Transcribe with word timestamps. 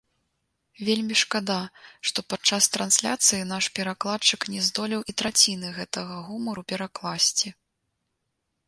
Вельмі 0.87 1.15
шкада, 1.23 1.57
што 2.11 2.19
падчас 2.33 2.69
трансляцыі 2.77 3.43
наш 3.53 3.69
перакладчык 3.77 4.49
не 4.55 4.61
здолеў 4.71 5.01
і 5.15 5.17
траціны 5.21 5.67
гэтага 5.79 6.15
гумару 6.33 6.61
перакласці. 6.75 7.47